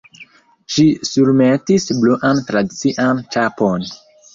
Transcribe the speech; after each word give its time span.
Ŝi 0.75 0.85
surmetis 1.11 1.87
bluan 2.01 2.45
tradician 2.51 3.27
ĉapon. 3.37 3.93